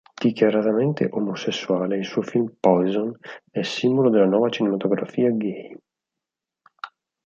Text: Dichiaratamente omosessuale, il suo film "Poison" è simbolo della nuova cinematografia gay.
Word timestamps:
Dichiaratamente 0.19 1.09
omosessuale, 1.11 1.95
il 1.95 2.05
suo 2.05 2.23
film 2.23 2.55
"Poison" 2.59 3.15
è 3.51 3.61
simbolo 3.61 4.09
della 4.09 4.25
nuova 4.25 4.49
cinematografia 4.49 5.29
gay. 5.29 5.77